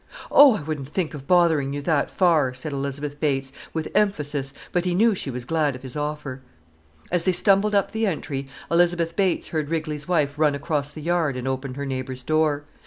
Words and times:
"Oh, 0.31 0.57
I 0.57 0.61
wouldn't 0.63 0.89
think 0.89 1.13
of 1.13 1.27
bothering 1.27 1.73
you 1.73 1.83
that 1.83 2.09
far," 2.09 2.55
said 2.55 2.71
Elizabeth 2.73 3.19
Bates, 3.19 3.53
with 3.71 3.91
emphasis, 3.93 4.51
but 4.71 4.83
he 4.83 4.95
knew 4.95 5.13
she 5.13 5.29
was 5.29 5.45
glad 5.45 5.75
of 5.75 5.83
his 5.83 5.95
offer. 5.95 6.41
As 7.11 7.23
they 7.25 7.31
stumbled 7.31 7.75
up 7.75 7.91
the 7.91 8.07
entry, 8.07 8.47
Elizabeth 8.71 9.15
Bates 9.15 9.49
heard 9.49 9.69
Rigley's 9.69 10.07
wife 10.07 10.39
run 10.39 10.55
across 10.55 10.89
the 10.89 11.03
yard 11.03 11.37
and 11.37 11.47
open 11.47 11.75
her 11.75 11.85
neighbour's 11.85 12.23
door. 12.23 12.63